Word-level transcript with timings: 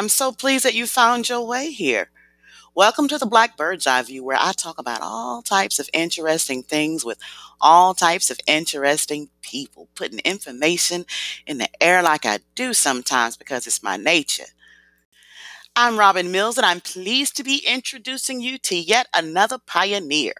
I'm 0.00 0.08
so 0.08 0.32
pleased 0.32 0.64
that 0.64 0.72
you 0.72 0.86
found 0.86 1.28
your 1.28 1.46
way 1.46 1.70
here. 1.70 2.08
Welcome 2.74 3.06
to 3.08 3.18
the 3.18 3.26
Black 3.26 3.54
Bird's 3.58 3.86
Eye 3.86 4.00
View, 4.00 4.24
where 4.24 4.38
I 4.40 4.52
talk 4.52 4.78
about 4.78 5.02
all 5.02 5.42
types 5.42 5.78
of 5.78 5.90
interesting 5.92 6.62
things 6.62 7.04
with 7.04 7.18
all 7.60 7.92
types 7.92 8.30
of 8.30 8.40
interesting 8.46 9.28
people, 9.42 9.90
putting 9.94 10.20
information 10.20 11.04
in 11.46 11.58
the 11.58 11.68
air 11.82 12.02
like 12.02 12.24
I 12.24 12.38
do 12.54 12.72
sometimes 12.72 13.36
because 13.36 13.66
it's 13.66 13.82
my 13.82 13.98
nature. 13.98 14.46
I'm 15.76 15.98
Robin 15.98 16.32
Mills, 16.32 16.56
and 16.56 16.64
I'm 16.64 16.80
pleased 16.80 17.36
to 17.36 17.44
be 17.44 17.62
introducing 17.68 18.40
you 18.40 18.56
to 18.56 18.76
yet 18.76 19.06
another 19.14 19.58
pioneer. 19.58 20.32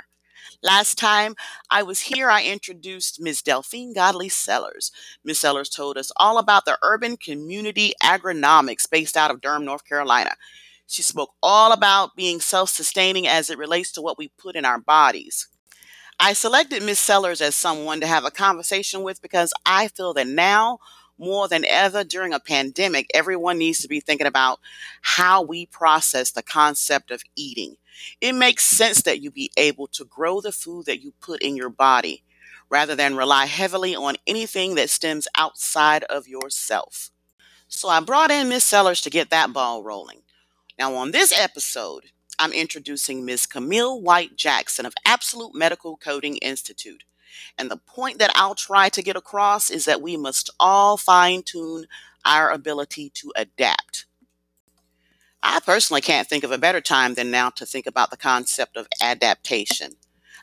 Last 0.63 0.99
time 0.99 1.37
I 1.71 1.83
was 1.83 2.01
here, 2.01 2.29
I 2.31 2.45
introduced 2.45 3.21
Ms. 3.21 3.41
Delphine 3.41 3.95
Godley 3.95 4.29
Sellers. 4.29 4.93
Ms. 5.25 5.39
Sellers 5.39 5.71
told 5.71 5.97
us 5.97 6.13
all 6.17 6.37
about 6.37 6.67
the 6.67 6.77
urban 6.83 7.17
community 7.17 7.95
agronomics 8.03 8.89
based 8.91 9.17
out 9.17 9.31
of 9.31 9.41
Durham, 9.41 9.65
North 9.65 9.87
Carolina. 9.87 10.35
She 10.87 11.03
spoke 11.03 11.33
all 11.43 11.73
about 11.73 12.15
being 12.15 12.41
self 12.41 12.69
sustaining 12.69 13.27
as 13.27 13.49
it 13.49 13.57
relates 13.57 13.91
to 13.93 14.03
what 14.03 14.19
we 14.19 14.29
put 14.37 14.55
in 14.55 14.67
our 14.67 14.79
bodies. 14.79 15.49
I 16.19 16.35
selected 16.35 16.83
Ms. 16.83 16.99
Sellers 16.99 17.41
as 17.41 17.55
someone 17.55 18.01
to 18.01 18.07
have 18.07 18.27
a 18.27 18.31
conversation 18.31 19.03
with 19.03 19.23
because 19.23 19.55
I 19.65 19.89
feel 19.89 20.13
that 20.15 20.27
now 20.27 20.79
more 21.19 21.49
than 21.49 21.65
ever 21.67 22.05
during 22.05 22.35
a 22.35 22.41
pandemic, 22.41 23.11
everyone 23.15 23.59
needs 23.59 23.79
to 23.81 23.89
be 23.89 24.01
thinking 24.01 24.27
about 24.27 24.59
how 25.03 25.43
we 25.43 25.67
process 25.67 26.31
the 26.33 26.43
concept 26.43 27.11
of 27.11 27.23
eating. 27.37 27.77
It 28.21 28.35
makes 28.35 28.65
sense 28.65 29.03
that 29.03 29.21
you 29.21 29.31
be 29.31 29.51
able 29.57 29.87
to 29.89 30.05
grow 30.05 30.41
the 30.41 30.53
food 30.53 30.87
that 30.87 31.03
you 31.03 31.13
put 31.21 31.43
in 31.43 31.57
your 31.57 31.71
body 31.71 32.23
rather 32.69 32.95
than 32.95 33.17
rely 33.17 33.47
heavily 33.47 33.95
on 33.95 34.17
anything 34.27 34.77
that 34.77 34.91
stems 34.91 35.27
outside 35.37 36.05
of 36.05 36.29
yourself. 36.29 37.11
So 37.69 37.89
I 37.89 38.01
brought 38.01 38.31
in 38.31 38.49
Miss 38.49 38.65
Sellers 38.65 39.01
to 39.03 39.11
get 39.11 39.31
that 39.31 39.53
ball 39.53 39.83
rolling. 39.83 40.23
Now, 40.79 40.95
on 40.95 41.11
this 41.11 41.33
episode, 41.39 42.07
I'm 42.39 42.53
introducing 42.53 43.25
Ms. 43.25 43.47
Camille 43.47 44.01
White 44.01 44.37
Jackson 44.37 44.87
of 44.87 44.95
Absolute 45.05 45.55
Medical 45.55 45.97
Coding 45.97 46.37
Institute. 46.39 47.05
And 47.59 47.71
the 47.71 47.77
point 47.77 48.19
that 48.19 48.33
I'll 48.35 48.55
try 48.55 48.89
to 48.89 49.03
get 49.03 49.17
across 49.17 49.71
is 49.71 49.85
that 49.85 50.01
we 50.01 50.17
must 50.17 50.51
all 50.59 50.97
fine 50.97 51.43
tune 51.43 51.87
our 52.25 52.51
ability 52.51 53.11
to 53.11 53.33
adapt. 53.37 54.07
I 55.43 55.61
personally 55.61 56.03
can't 56.03 56.29
think 56.29 56.45
of 56.45 56.53
a 56.53 56.59
better 56.59 56.81
time 56.81 57.15
than 57.15 57.31
now 57.31 57.51
to 57.51 57.67
think 57.67 57.87
about 57.87 58.11
the 58.11 58.17
concept 58.17 58.77
of 58.77 58.87
adaptation. 59.01 59.93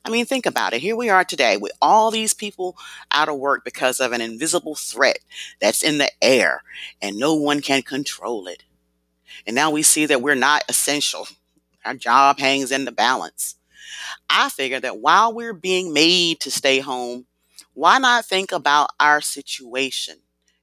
I 0.04 0.10
mean, 0.10 0.26
think 0.26 0.46
about 0.46 0.74
it. 0.74 0.82
Here 0.82 0.96
we 0.96 1.10
are 1.10 1.24
today 1.24 1.58
with 1.58 1.72
all 1.82 2.12
these 2.12 2.34
people 2.34 2.78
out 3.12 3.30
of 3.30 3.38
work 3.38 3.64
because 3.66 4.00
of 4.00 4.12
an 4.12 4.22
invisible 4.22 4.76
threat 4.76 5.20
that's 5.60 5.84
in 5.84 5.98
the 5.98 6.10
air 6.22 6.64
and 7.02 7.18
no 7.18 7.34
one 7.36 7.62
can 7.62 7.82
control 7.82 8.48
it. 8.48 8.64
And 9.46 9.56
now 9.56 9.72
we 9.72 9.84
see 9.84 10.06
that 10.06 10.22
we're 10.22 10.36
not 10.36 10.64
essential. 10.70 11.28
Our 11.86 11.96
job 11.96 12.40
hangs 12.40 12.72
in 12.72 12.86
the 12.86 12.92
balance. 12.92 13.56
I 14.30 14.50
figure 14.50 14.80
that 14.80 15.00
while 15.00 15.34
we're 15.34 15.54
being 15.54 15.94
made 15.94 16.40
to 16.42 16.52
stay 16.52 16.80
home, 16.80 17.26
why 17.74 18.00
not 18.00 18.26
think 18.26 18.52
about 18.52 18.92
our 19.00 19.22
situation 19.22 20.18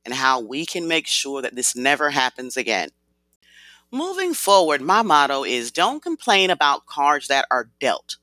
and 0.05 0.15
how 0.15 0.41
we 0.41 0.67
can 0.67 0.89
make 0.89 1.06
sure 1.06 1.43
that 1.43 1.55
this 1.55 1.77
never 1.77 2.11
happens 2.11 2.56
again? 2.56 2.91
Moving 3.94 4.34
forward, 4.34 4.81
my 4.81 5.03
motto 5.03 5.44
is 5.44 5.71
don't 5.71 6.03
complain 6.03 6.50
about 6.50 6.84
cards 6.84 7.28
that 7.28 7.47
are 7.49 7.71
dealt 7.78 8.16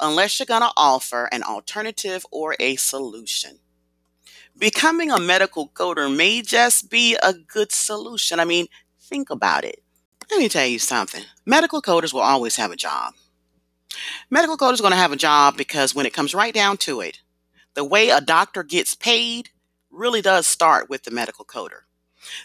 unless 0.00 0.40
you're 0.40 0.46
going 0.46 0.62
to 0.62 0.72
offer 0.76 1.28
an 1.30 1.44
alternative 1.44 2.26
or 2.32 2.56
a 2.58 2.74
solution. 2.74 3.60
Becoming 4.58 5.12
a 5.12 5.20
medical 5.20 5.68
coder 5.68 6.12
may 6.12 6.42
just 6.42 6.90
be 6.90 7.16
a 7.22 7.34
good 7.34 7.70
solution. 7.70 8.40
I 8.40 8.44
mean, 8.44 8.66
think 9.00 9.30
about 9.30 9.64
it. 9.64 9.84
Let 10.28 10.40
me 10.40 10.48
tell 10.48 10.66
you 10.66 10.80
something 10.80 11.22
medical 11.46 11.80
coders 11.80 12.12
will 12.12 12.20
always 12.20 12.56
have 12.56 12.72
a 12.72 12.76
job. 12.76 13.14
Medical 14.28 14.56
coders 14.56 14.80
are 14.80 14.82
going 14.82 14.90
to 14.90 14.96
have 14.96 15.12
a 15.12 15.16
job 15.16 15.56
because 15.56 15.94
when 15.94 16.04
it 16.04 16.12
comes 16.12 16.34
right 16.34 16.52
down 16.52 16.78
to 16.78 17.00
it, 17.00 17.20
the 17.74 17.84
way 17.84 18.08
a 18.08 18.20
doctor 18.20 18.64
gets 18.64 18.96
paid 18.96 19.50
really 19.88 20.20
does 20.20 20.48
start 20.48 20.90
with 20.90 21.04
the 21.04 21.12
medical 21.12 21.44
coder. 21.44 21.82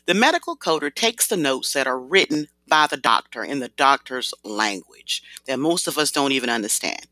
The 0.06 0.14
medical 0.14 0.56
coder 0.56 0.94
takes 0.94 1.26
the 1.26 1.38
notes 1.38 1.74
that 1.74 1.88
are 1.88 2.00
written 2.00 2.50
by 2.68 2.88
the 2.88 2.98
doctor 2.98 3.44
in 3.44 3.60
the 3.60 3.70
doctor's 3.70 4.34
language 4.44 5.24
that 5.48 5.60
most 5.60 5.88
of 5.88 5.98
us 5.98 6.12
don't 6.12 6.32
even 6.32 6.50
understand. 6.50 7.08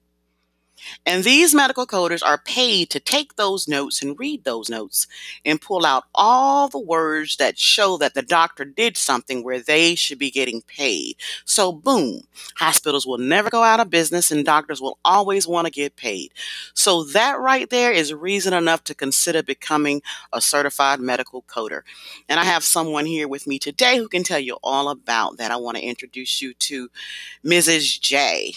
And 1.05 1.23
these 1.23 1.53
medical 1.53 1.85
coders 1.85 2.21
are 2.25 2.37
paid 2.37 2.89
to 2.91 2.99
take 2.99 3.35
those 3.35 3.67
notes 3.67 4.01
and 4.01 4.17
read 4.19 4.43
those 4.43 4.69
notes 4.69 5.07
and 5.43 5.61
pull 5.61 5.85
out 5.85 6.05
all 6.13 6.67
the 6.67 6.79
words 6.79 7.37
that 7.37 7.57
show 7.57 7.97
that 7.97 8.13
the 8.13 8.21
doctor 8.21 8.65
did 8.65 8.97
something 8.97 9.43
where 9.43 9.59
they 9.59 9.95
should 9.95 10.19
be 10.19 10.31
getting 10.31 10.61
paid. 10.61 11.17
So, 11.45 11.71
boom, 11.71 12.21
hospitals 12.57 13.05
will 13.05 13.17
never 13.17 13.49
go 13.49 13.63
out 13.63 13.79
of 13.79 13.89
business 13.89 14.31
and 14.31 14.45
doctors 14.45 14.81
will 14.81 14.99
always 15.05 15.47
want 15.47 15.65
to 15.65 15.71
get 15.71 15.95
paid. 15.95 16.33
So, 16.73 17.03
that 17.05 17.39
right 17.39 17.69
there 17.69 17.91
is 17.91 18.13
reason 18.13 18.53
enough 18.53 18.83
to 18.85 18.95
consider 18.95 19.43
becoming 19.43 20.01
a 20.33 20.41
certified 20.41 20.99
medical 20.99 21.43
coder. 21.43 21.81
And 22.29 22.39
I 22.39 22.43
have 22.43 22.63
someone 22.63 23.05
here 23.05 23.27
with 23.27 23.47
me 23.47 23.59
today 23.59 23.97
who 23.97 24.07
can 24.07 24.23
tell 24.23 24.39
you 24.39 24.57
all 24.63 24.89
about 24.89 25.37
that. 25.37 25.51
I 25.51 25.57
want 25.57 25.77
to 25.77 25.83
introduce 25.83 26.41
you 26.41 26.53
to 26.53 26.89
Mrs. 27.43 27.99
J. 27.99 28.53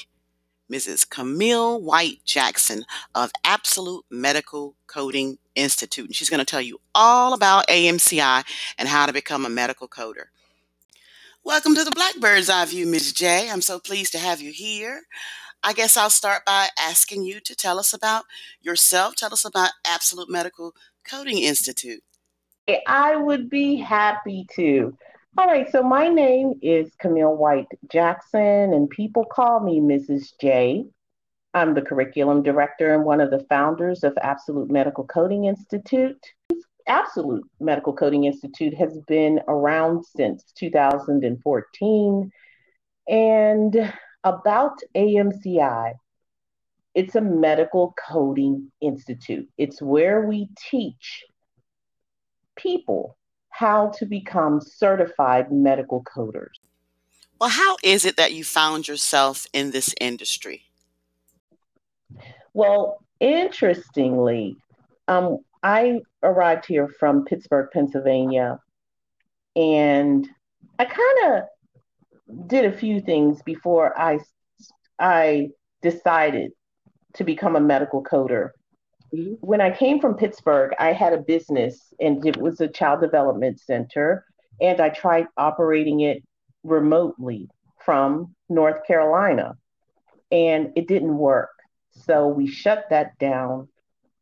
Mrs. 0.70 1.08
Camille 1.08 1.80
White 1.80 2.20
Jackson 2.24 2.84
of 3.14 3.30
Absolute 3.44 4.04
Medical 4.10 4.74
Coding 4.86 5.38
Institute. 5.54 6.06
And 6.06 6.14
she's 6.14 6.28
going 6.28 6.38
to 6.38 6.44
tell 6.44 6.60
you 6.60 6.80
all 6.94 7.32
about 7.32 7.66
AMCI 7.68 8.44
and 8.78 8.88
how 8.88 9.06
to 9.06 9.12
become 9.12 9.46
a 9.46 9.50
medical 9.50 9.88
coder. 9.88 10.26
Welcome 11.42 11.74
to 11.74 11.84
the 11.84 11.90
Blackbird's 11.90 12.50
Eye 12.50 12.66
View, 12.66 12.86
Ms. 12.86 13.12
J. 13.12 13.48
I'm 13.50 13.62
so 13.62 13.78
pleased 13.78 14.12
to 14.12 14.18
have 14.18 14.40
you 14.40 14.52
here. 14.52 15.02
I 15.62 15.72
guess 15.72 15.96
I'll 15.96 16.10
start 16.10 16.44
by 16.44 16.68
asking 16.78 17.24
you 17.24 17.40
to 17.40 17.54
tell 17.54 17.78
us 17.78 17.94
about 17.94 18.24
yourself. 18.60 19.16
Tell 19.16 19.32
us 19.32 19.44
about 19.44 19.70
Absolute 19.86 20.28
Medical 20.28 20.74
Coding 21.08 21.38
Institute. 21.38 22.02
I 22.86 23.16
would 23.16 23.48
be 23.48 23.76
happy 23.76 24.46
to. 24.54 24.96
All 25.36 25.46
right, 25.46 25.70
so 25.70 25.82
my 25.82 26.08
name 26.08 26.54
is 26.62 26.90
Camille 26.98 27.36
White 27.36 27.69
Jackson, 27.92 28.72
and 28.72 28.88
people 28.88 29.25
call 29.25 29.60
me 29.60 29.78
Mrs. 29.78 30.32
J. 30.40 30.86
I'm 31.52 31.75
the 31.75 31.82
curriculum 31.82 32.42
director 32.42 32.94
and 32.94 33.04
one 33.04 33.20
of 33.20 33.30
the 33.30 33.44
founders 33.48 34.04
of 34.04 34.16
Absolute 34.22 34.70
Medical 34.70 35.04
Coding 35.04 35.44
Institute. 35.44 36.25
Absolute 36.86 37.44
Medical 37.60 37.92
Coding 37.92 38.25
Institute 38.25 38.75
has 38.75 38.98
been 39.06 39.40
around 39.48 40.04
since 40.16 40.44
2014. 40.56 42.32
And 43.08 43.92
about 44.24 44.78
AMCI, 44.96 45.92
it's 46.94 47.14
a 47.14 47.20
medical 47.20 47.94
coding 48.08 48.72
institute. 48.81 49.48
It's 49.58 49.81
where 49.82 50.26
we 50.26 50.48
teach 50.70 51.22
people 52.56 53.18
how 53.58 53.88
to 53.88 54.06
become 54.06 54.60
certified 54.60 55.50
medical 55.50 56.05
coders. 56.05 56.55
Well, 57.40 57.50
how 57.50 57.76
is 57.82 58.05
it 58.05 58.16
that 58.16 58.32
you 58.32 58.44
found 58.44 58.87
yourself 58.87 59.49
in 59.52 59.72
this 59.72 59.93
industry? 60.00 60.62
Well, 62.55 63.02
interestingly, 63.19 64.56
um, 65.08 65.38
I 65.64 66.02
arrived 66.22 66.66
here 66.66 66.87
from 67.00 67.25
Pittsburgh, 67.25 67.69
Pennsylvania, 67.72 68.60
and 69.56 70.28
I 70.78 70.84
kind 70.84 71.34
of 71.34 72.46
did 72.46 72.64
a 72.64 72.76
few 72.76 73.00
things 73.00 73.43
before 73.43 73.99
I 74.00 74.20
I 75.00 75.49
decided 75.82 76.52
to 77.14 77.25
become 77.25 77.56
a 77.56 77.60
medical 77.60 78.05
coder. 78.05 78.50
When 79.10 79.60
I 79.60 79.70
came 79.70 80.00
from 80.00 80.14
Pittsburgh, 80.14 80.72
I 80.78 80.93
had 80.93 81.12
a 81.12 81.19
business 81.19 81.93
and 82.00 82.25
it 82.26 82.37
was 82.37 82.60
a 82.60 82.69
child 82.69 83.00
development 83.00 83.60
center. 83.60 84.25
And 84.60 84.81
I 84.81 84.88
tried 84.88 85.26
operating 85.37 86.00
it 86.00 86.22
remotely 86.64 87.49
from 87.84 88.34
North 88.49 88.84
Carolina. 88.87 89.56
And 90.31 90.72
it 90.76 90.88
didn't 90.88 91.16
work. 91.16 91.50
So 91.90 92.28
we 92.28 92.46
shut 92.46 92.84
that 92.90 93.19
down. 93.19 93.69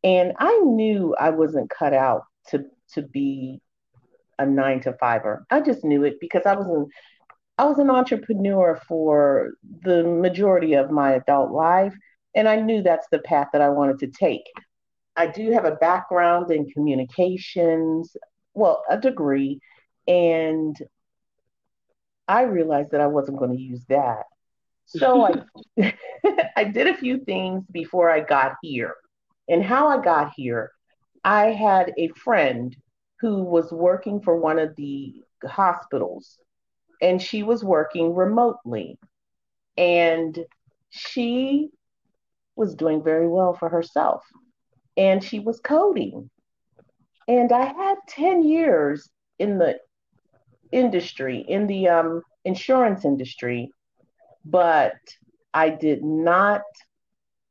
And 0.03 0.33
I 0.39 0.57
knew 0.59 1.15
I 1.19 1.31
wasn't 1.31 1.69
cut 1.69 1.93
out 1.93 2.23
to, 2.49 2.65
to 2.93 3.01
be 3.01 3.61
a 4.39 4.45
nine 4.45 4.79
to 4.81 4.93
fiver. 4.93 5.45
I 5.49 5.61
just 5.61 5.83
knew 5.83 6.03
it 6.03 6.19
because 6.21 6.45
I 6.45 6.55
was 6.55 6.67
an 6.67 6.87
I 7.59 7.65
was 7.65 7.79
an 7.79 7.89
entrepreneur 7.89 8.79
for 8.87 9.53
the 9.81 10.03
majority 10.03 10.73
of 10.73 10.91
my 10.91 11.13
adult 11.13 11.51
life, 11.51 11.95
and 12.35 12.47
I 12.47 12.57
knew 12.57 12.83
that's 12.83 13.07
the 13.11 13.17
path 13.19 13.47
that 13.51 13.61
I 13.61 13.69
wanted 13.69 13.97
to 13.99 14.07
take. 14.07 14.43
I 15.17 15.27
do 15.27 15.51
have 15.51 15.65
a 15.65 15.75
background 15.75 16.51
in 16.51 16.69
communications, 16.69 18.15
well, 18.53 18.83
a 18.89 18.97
degree, 18.97 19.59
and 20.07 20.77
I 22.27 22.43
realized 22.43 22.91
that 22.91 23.01
I 23.01 23.07
wasn't 23.07 23.39
going 23.39 23.51
to 23.51 23.61
use 23.61 23.83
that. 23.89 24.23
So 24.85 25.25
I 25.25 25.43
I 26.55 26.63
did 26.63 26.87
a 26.87 26.97
few 26.97 27.19
things 27.19 27.63
before 27.71 28.09
I 28.09 28.21
got 28.21 28.53
here. 28.61 28.95
And 29.49 29.63
how 29.63 29.87
I 29.87 30.01
got 30.01 30.33
here, 30.35 30.71
I 31.23 31.47
had 31.47 31.93
a 31.97 32.09
friend 32.09 32.75
who 33.19 33.43
was 33.43 33.71
working 33.71 34.21
for 34.21 34.37
one 34.37 34.59
of 34.59 34.75
the 34.75 35.23
hospitals, 35.45 36.37
and 37.01 37.21
she 37.21 37.43
was 37.43 37.63
working 37.63 38.13
remotely. 38.13 38.99
And 39.77 40.37
she 40.89 41.69
was 42.55 42.75
doing 42.75 43.03
very 43.03 43.27
well 43.27 43.53
for 43.53 43.69
herself. 43.69 44.23
And 44.97 45.23
she 45.23 45.39
was 45.39 45.59
coding. 45.59 46.29
And 47.27 47.51
I 47.51 47.65
had 47.65 47.95
10 48.09 48.43
years 48.43 49.09
in 49.39 49.57
the 49.57 49.79
industry, 50.71 51.45
in 51.47 51.67
the 51.67 51.87
um, 51.87 52.21
insurance 52.45 53.05
industry, 53.05 53.69
but 54.45 54.95
I 55.53 55.69
did 55.69 56.03
not 56.03 56.61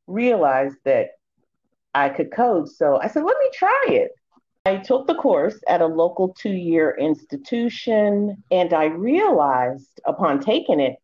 realize 0.07 0.73
that 0.85 1.11
I 1.95 2.09
could 2.09 2.33
code. 2.33 2.69
So 2.69 2.99
I 3.01 3.09
said, 3.09 3.25
let 3.25 3.39
me 3.39 3.51
try 3.55 3.85
it. 3.89 4.11
I 4.65 4.79
took 4.79 5.07
the 5.07 5.15
course 5.15 5.59
at 5.69 5.81
a 5.81 5.87
local 5.87 6.35
two 6.35 6.53
year 6.53 6.97
institution, 6.99 8.43
and 8.51 8.75
I 8.75 8.87
realized 8.87 10.01
upon 10.05 10.41
taking 10.41 10.81
it 10.81 10.97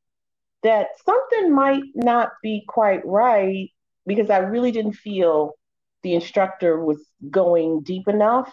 that 0.63 0.89
something 1.05 1.55
might 1.55 1.85
not 1.95 2.31
be 2.43 2.65
quite 2.67 3.05
right 3.05 3.71
because 4.07 4.31
I 4.31 4.39
really 4.39 4.73
didn't 4.73 4.95
feel 4.95 5.53
the 6.03 6.15
instructor 6.15 6.83
was 6.85 7.05
going 7.31 7.83
deep 7.83 8.09
enough 8.09 8.53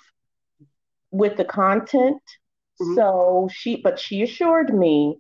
with 1.12 1.38
the 1.38 1.46
content. 1.46 2.22
Mm-hmm. 2.81 2.96
So 2.96 3.50
she, 3.51 3.78
but 3.78 4.00
she 4.00 4.22
assured 4.22 4.74
me 4.74 5.18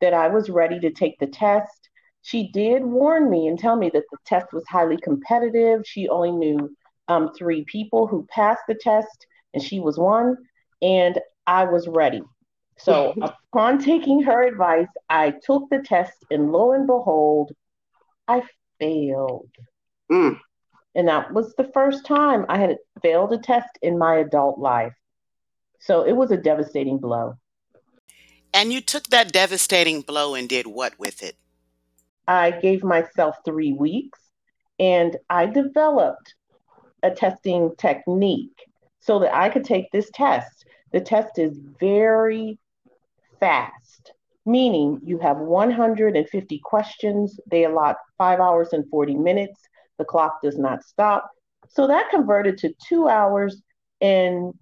that 0.00 0.14
I 0.14 0.28
was 0.28 0.50
ready 0.50 0.80
to 0.80 0.90
take 0.90 1.18
the 1.18 1.26
test. 1.26 1.88
She 2.22 2.50
did 2.52 2.84
warn 2.84 3.28
me 3.28 3.48
and 3.48 3.58
tell 3.58 3.76
me 3.76 3.90
that 3.92 4.04
the 4.10 4.18
test 4.26 4.52
was 4.52 4.64
highly 4.68 4.96
competitive. 4.96 5.82
She 5.84 6.08
only 6.08 6.32
knew 6.32 6.76
um, 7.08 7.32
three 7.36 7.64
people 7.64 8.06
who 8.06 8.26
passed 8.30 8.62
the 8.68 8.74
test, 8.74 9.26
and 9.54 9.62
she 9.62 9.80
was 9.80 9.98
one. 9.98 10.36
And 10.80 11.18
I 11.46 11.64
was 11.64 11.88
ready. 11.88 12.22
So 12.78 13.14
upon 13.52 13.78
taking 13.78 14.22
her 14.22 14.42
advice, 14.42 14.88
I 15.08 15.34
took 15.44 15.68
the 15.70 15.82
test, 15.84 16.24
and 16.30 16.52
lo 16.52 16.72
and 16.72 16.86
behold, 16.86 17.52
I 18.28 18.42
failed. 18.78 19.50
Mm. 20.10 20.38
And 20.94 21.08
that 21.08 21.32
was 21.32 21.54
the 21.54 21.70
first 21.72 22.04
time 22.04 22.44
I 22.48 22.58
had 22.58 22.76
failed 23.02 23.32
a 23.32 23.38
test 23.38 23.78
in 23.80 23.98
my 23.98 24.16
adult 24.16 24.58
life. 24.58 24.94
So 25.80 26.02
it 26.02 26.12
was 26.12 26.30
a 26.30 26.36
devastating 26.36 26.98
blow. 26.98 27.36
And 28.54 28.72
you 28.72 28.80
took 28.80 29.04
that 29.08 29.32
devastating 29.32 30.02
blow 30.02 30.34
and 30.34 30.48
did 30.48 30.66
what 30.66 30.98
with 30.98 31.22
it? 31.22 31.36
I 32.28 32.50
gave 32.50 32.84
myself 32.84 33.36
three 33.44 33.72
weeks 33.72 34.20
and 34.78 35.16
I 35.30 35.46
developed 35.46 36.34
a 37.02 37.10
testing 37.10 37.72
technique 37.78 38.66
so 39.00 39.18
that 39.18 39.34
I 39.34 39.48
could 39.48 39.64
take 39.64 39.90
this 39.90 40.10
test. 40.14 40.66
The 40.92 41.00
test 41.00 41.38
is 41.38 41.58
very 41.80 42.58
fast, 43.40 44.12
meaning 44.46 45.00
you 45.02 45.18
have 45.18 45.38
150 45.38 46.60
questions. 46.62 47.40
They 47.50 47.64
allot 47.64 47.96
five 48.18 48.38
hours 48.38 48.72
and 48.72 48.88
40 48.88 49.16
minutes. 49.16 49.60
The 49.98 50.04
clock 50.04 50.40
does 50.42 50.58
not 50.58 50.84
stop. 50.84 51.30
So 51.68 51.86
that 51.86 52.10
converted 52.10 52.58
to 52.58 52.74
two 52.88 53.08
hours 53.08 53.62
and, 54.00 54.52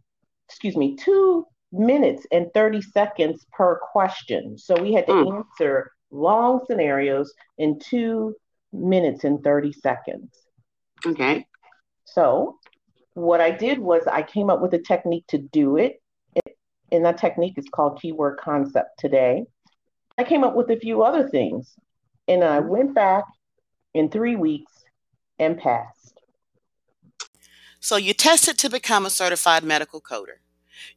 excuse 0.49 0.77
me, 0.77 0.97
two 0.97 1.47
minutes 1.73 2.27
and 2.33 2.53
30 2.53 2.83
seconds 2.83 3.47
per 3.53 3.79
question. 3.93 4.59
So 4.59 4.81
we 4.81 4.93
had 4.93 5.07
to 5.07 5.13
mm. 5.13 5.39
answer 5.39 5.93
long 6.11 6.61
scenarios 6.67 7.33
in 7.59 7.79
two 7.79 8.35
minutes 8.73 9.25
and 9.25 9.43
30 9.43 9.73
seconds. 9.73 10.31
Okay. 11.07 11.47
So 12.05 12.59
what 13.15 13.41
I 13.41 13.51
did 13.51 13.79
was 13.79 14.07
I 14.07 14.23
came 14.23 14.51
up 14.51 14.61
with 14.61 14.75
a 14.75 14.79
technique 14.79 15.27
to 15.29 15.39
do 15.39 15.77
it. 15.77 16.01
And 16.93 17.05
that 17.05 17.19
technique 17.19 17.55
is 17.57 17.67
called 17.73 18.01
keyword 18.01 18.39
concept 18.39 18.99
today. 18.99 19.45
I 20.19 20.25
came 20.25 20.43
up 20.43 20.57
with 20.57 20.71
a 20.71 20.77
few 20.77 21.05
other 21.05 21.29
things. 21.29 21.73
And 22.27 22.45
I 22.45 22.61
went 22.61 22.95
back 22.95 23.25
in 23.95 24.09
three 24.09 24.37
weeks 24.37 24.73
and 25.41 25.59
passed. 25.59 26.21
So 27.81 27.97
you 27.97 28.13
tested 28.13 28.59
to 28.59 28.71
become 28.71 29.07
a 29.07 29.11
certified 29.11 29.65
medical 29.65 30.01
coder. 30.01 30.39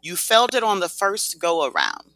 You 0.01 0.15
felt 0.17 0.53
it 0.53 0.63
on 0.63 0.81
the 0.81 0.89
first 0.89 1.39
go 1.39 1.65
around. 1.65 2.11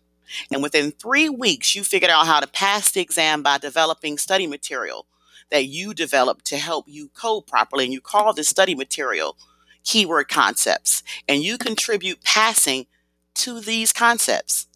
And 0.52 0.62
within 0.62 0.92
three 0.92 1.30
weeks, 1.30 1.74
you 1.74 1.86
figured 1.86 2.12
out 2.12 2.28
how 2.28 2.42
to 2.42 2.48
pass 2.48 2.92
the 2.92 3.00
exam 3.00 3.42
by 3.42 3.58
developing 3.58 4.18
study 4.18 4.46
material 4.46 5.08
that 5.50 5.68
you 5.68 5.94
developed 5.94 6.44
to 6.46 6.58
help 6.58 6.86
you 6.90 7.08
code 7.10 7.48
properly. 7.48 7.86
And 7.86 7.94
you 7.94 8.02
call 8.02 8.34
this 8.34 8.50
study 8.50 8.76
material 8.76 9.38
keyword 9.86 10.28
concepts. 10.28 11.02
And 11.30 11.42
you 11.42 11.58
contribute 11.58 12.26
passing 12.26 12.88
to 13.36 13.62
these 13.62 13.94
concepts. 13.94 14.68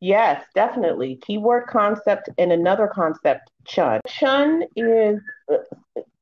Yes, 0.00 0.44
definitely. 0.54 1.16
Keyword 1.16 1.66
concept 1.68 2.28
and 2.38 2.52
another 2.52 2.86
concept, 2.86 3.50
CHUN. 3.66 4.00
CHUN 4.06 4.64
is 4.76 5.20
uh, 5.52 5.58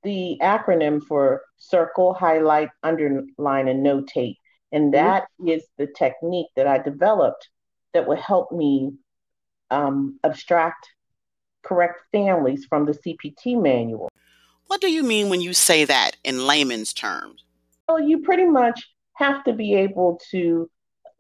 the 0.03 0.38
acronym 0.43 1.03
for 1.03 1.43
circle, 1.57 2.15
highlight, 2.15 2.71
underline, 2.83 3.69
and 3.69 3.85
notate. 3.85 4.37
And 4.73 4.85
mm-hmm. 4.85 5.05
that 5.05 5.23
mm-hmm. 5.41 5.49
is 5.49 5.65
the 5.77 5.87
technique 5.87 6.49
that 6.57 6.67
I 6.67 6.79
developed 6.79 7.49
that 7.95 8.07
would 8.07 8.19
help 8.19 8.53
me 8.53 8.93
um, 9.71 10.19
abstract 10.25 10.88
correct 11.62 12.00
families 12.12 12.65
from 12.69 12.87
the 12.87 12.93
CPT 12.93 13.61
manual. 13.61 14.09
What 14.67 14.81
do 14.81 14.91
you 14.91 15.03
mean 15.03 15.29
when 15.29 15.41
you 15.41 15.53
say 15.53 15.85
that 15.85 16.17
in 16.25 16.47
layman's 16.47 16.93
terms? 16.93 17.45
Well, 17.88 18.00
you 18.00 18.19
pretty 18.19 18.45
much 18.45 18.83
have 19.15 19.43
to 19.45 19.53
be 19.53 19.75
able 19.75 20.21
to 20.31 20.71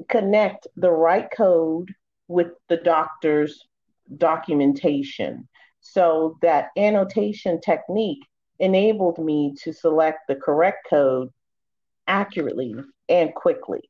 connect 0.08 0.66
the 0.76 0.90
right 0.90 1.28
code 1.34 1.94
with 2.28 2.48
the 2.68 2.76
doctor's 2.76 3.66
documentation. 4.16 5.48
So 5.80 6.38
that 6.42 6.68
annotation 6.76 7.60
technique 7.60 8.20
enabled 8.58 9.18
me 9.18 9.54
to 9.62 9.72
select 9.72 10.20
the 10.28 10.36
correct 10.36 10.86
code 10.88 11.30
accurately 12.06 12.74
and 13.08 13.34
quickly. 13.34 13.88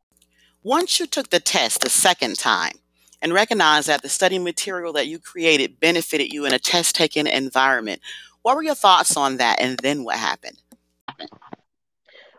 Once 0.63 0.99
you 1.01 1.07
took 1.07 1.31
the 1.31 1.41
test 1.41 1.81
the 1.81 1.91
second 1.91 2.39
time 2.39 2.75
and 3.23 3.33
recognized 3.33 3.89
that 3.89 4.03
the 4.03 4.09
study 4.09 4.39
material 4.39 4.93
that 4.93 5.07
you 5.07 5.19
created 5.19 5.81
benefited 5.81 6.33
you 6.33 6.45
in 6.45 6.53
a 6.53 6.59
test 6.59 6.95
taking 6.95 7.27
environment, 7.27 8.01
what 8.43 8.57
were 8.57 8.63
your 8.63 8.75
thoughts 8.75 9.17
on 9.17 9.39
that 9.39 9.61
and 9.61 9.79
then 9.79 10.05
what 10.05 10.17
happened? 10.17 10.59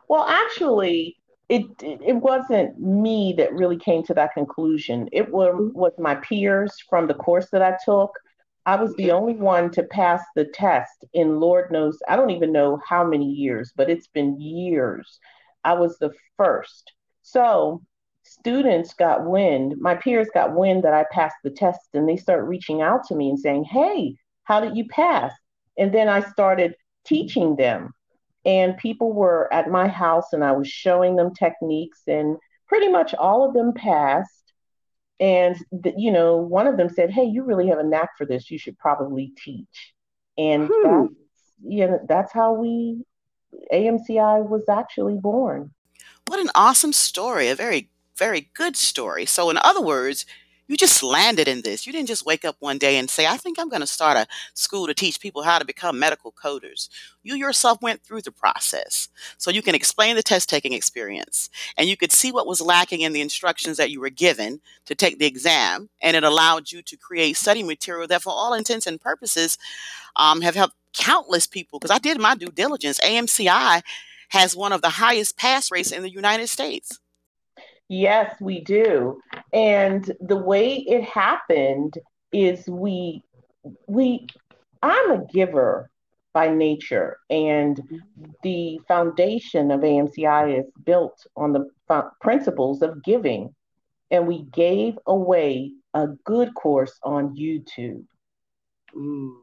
Well, 0.08 0.26
actually, 0.28 1.19
it 1.50 1.66
it 1.82 2.16
wasn't 2.16 2.80
me 2.80 3.34
that 3.38 3.54
really 3.54 3.78
came 3.78 4.04
to 4.04 4.14
that 4.14 4.34
conclusion. 4.34 5.10
It 5.12 5.32
was, 5.32 5.54
mm-hmm. 5.54 5.78
was 5.78 5.94
my 5.98 6.16
peers 6.16 6.74
from 6.90 7.08
the 7.08 7.16
course 7.16 7.50
that 7.52 7.64
I 7.64 7.78
took. 7.84 8.12
I 8.66 8.76
was 8.76 8.94
the 8.96 9.12
only 9.12 9.34
one 9.34 9.72
to 9.72 9.84
pass 9.84 10.22
the 10.36 10.46
test 10.46 11.04
in 11.14 11.40
Lord 11.40 11.72
knows, 11.72 11.98
I 12.08 12.16
don't 12.16 12.30
even 12.30 12.52
know 12.52 12.80
how 12.88 13.04
many 13.04 13.26
years, 13.26 13.74
but 13.76 13.90
it's 13.90 14.08
been 14.08 14.40
years. 14.40 15.20
I 15.64 15.74
was 15.74 15.98
the 15.98 16.14
first. 16.38 16.92
So 17.24 17.82
students 18.24 18.94
got 18.94 19.26
wind, 19.26 19.76
my 19.80 19.96
peers 19.96 20.28
got 20.34 20.54
wind 20.54 20.84
that 20.84 20.94
I 20.94 21.06
passed 21.12 21.38
the 21.44 21.50
test, 21.50 21.80
and 21.96 22.08
they 22.08 22.18
started 22.18 22.44
reaching 22.44 22.82
out 22.82 23.06
to 23.08 23.16
me 23.16 23.30
and 23.30 23.40
saying, 23.40 23.64
Hey, 23.64 24.16
how 24.44 24.60
did 24.60 24.78
you 24.78 24.88
pass? 24.88 25.34
And 25.78 25.92
then 25.92 26.08
I 26.08 26.22
started 26.22 26.76
teaching 27.06 27.56
them. 27.56 27.94
And 28.46 28.78
people 28.78 29.14
were 29.14 29.52
at 29.54 29.70
my 29.70 29.88
house, 29.88 30.34
and 30.34 30.44
I 30.44 30.54
was 30.54 30.68
showing 30.68 31.16
them 31.16 31.34
techniques, 31.34 32.02
and 32.08 32.38
pretty 32.68 32.88
much 32.88 33.14
all 33.14 33.48
of 33.48 33.54
them 33.54 33.74
passed. 33.74 34.54
And, 35.20 35.58
the, 35.72 35.94
you 35.98 36.12
know, 36.12 36.38
one 36.38 36.68
of 36.68 36.78
them 36.78 36.90
said, 36.90 37.12
Hey, 37.12 37.26
you 37.26 37.44
really 37.44 37.68
have 37.68 37.80
a 37.80 37.84
knack 37.84 38.12
for 38.18 38.26
this. 38.26 38.50
You 38.50 38.58
should 38.58 38.78
probably 38.78 39.34
teach. 39.38 39.94
And 40.38 40.70
hmm. 40.72 40.84
that's, 40.84 41.14
you 41.66 41.88
know, 41.88 42.00
that's 42.08 42.32
how 42.32 42.54
we, 42.54 43.04
AMCI 43.74 44.48
was 44.48 44.64
actually 44.70 45.18
born. 45.18 45.72
What 46.28 46.40
an 46.40 46.50
awesome 46.56 46.94
story. 46.94 47.50
A 47.50 47.56
very, 47.56 47.90
very 48.16 48.50
good 48.54 48.78
story. 48.78 49.26
So, 49.26 49.50
in 49.50 49.58
other 49.58 49.82
words, 49.82 50.26
you 50.70 50.78
just 50.78 51.02
landed 51.02 51.48
in 51.48 51.64
this. 51.64 51.88
You 51.88 51.92
didn't 51.92 52.08
just 52.08 52.28
wake 52.28 52.46
up 52.46 52.56
one 52.60 52.78
day 52.78 52.98
and 52.98 53.10
say, 53.10 53.26
I 53.26 53.38
think 53.38 53.58
I'm 53.58 53.70
going 53.70 53.82
to 53.82 53.88
start 53.88 54.18
a 54.18 54.28
school 54.54 54.86
to 54.86 54.94
teach 54.94 55.20
people 55.20 55.42
how 55.42 55.58
to 55.58 55.66
become 55.66 55.98
medical 55.98 56.32
coders. 56.32 56.90
You 57.24 57.36
yourself 57.36 57.82
went 57.82 58.04
through 58.04 58.22
the 58.22 58.32
process. 58.32 59.10
So 59.40 59.50
you 59.50 59.64
can 59.64 59.74
explain 59.74 60.16
the 60.16 60.22
test 60.22 60.48
taking 60.48 60.74
experience 60.74 61.50
and 61.76 61.90
you 61.90 61.98
could 61.98 62.12
see 62.12 62.32
what 62.32 62.46
was 62.46 62.62
lacking 62.62 63.02
in 63.02 63.14
the 63.14 63.22
instructions 63.22 63.78
that 63.78 63.90
you 63.90 64.00
were 64.00 64.12
given 64.12 64.62
to 64.86 64.94
take 64.94 65.18
the 65.18 65.26
exam. 65.26 65.90
And 66.04 66.16
it 66.16 66.24
allowed 66.24 66.72
you 66.72 66.84
to 66.84 66.98
create 66.98 67.36
study 67.36 67.64
material 67.64 68.08
that, 68.08 68.22
for 68.22 68.32
all 68.32 68.54
intents 68.54 68.86
and 68.86 69.02
purposes, 69.02 69.58
um, 70.16 70.42
have 70.42 70.54
helped 70.54 70.76
countless 70.94 71.48
people. 71.48 71.80
Because 71.80 71.96
I 71.96 72.00
did 72.00 72.20
my 72.20 72.36
due 72.36 72.52
diligence. 72.52 73.00
AMCI 73.00 73.82
has 74.30 74.56
one 74.56 74.72
of 74.72 74.84
the 74.84 74.90
highest 74.90 75.36
pass 75.36 75.72
rates 75.72 75.92
in 75.92 76.04
the 76.04 76.12
United 76.12 76.48
States. 76.48 77.00
Yes, 77.88 78.36
we 78.40 78.62
do. 78.62 79.20
And 79.54 80.12
the 80.22 80.38
way 80.38 80.76
it 80.76 81.04
happened 81.04 81.98
is 82.32 82.68
we 82.68 83.24
we 83.88 84.28
I'm 84.82 85.12
a 85.12 85.26
giver 85.26 85.90
by 86.34 86.50
nature 86.50 87.18
and 87.30 87.82
the 88.44 88.80
foundation 88.88 89.72
of 89.72 89.82
AMCI 89.82 90.60
is 90.60 90.66
built 90.86 91.26
on 91.36 91.54
the 91.54 91.68
principles 92.22 92.82
of 92.82 93.04
giving. 93.04 93.54
and 94.12 94.28
we 94.28 94.44
gave 94.44 94.98
away 95.06 95.72
a 95.94 96.08
good 96.26 96.54
course 96.56 96.98
on 97.04 97.36
YouTube. 97.36 98.06
Mm. 98.96 99.36